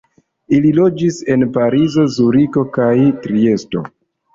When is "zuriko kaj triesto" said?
2.19-3.91